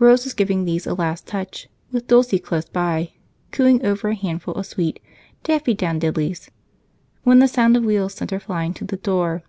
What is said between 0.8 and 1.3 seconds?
a last